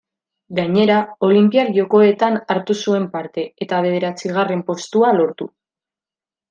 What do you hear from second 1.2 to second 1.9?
Olinpiar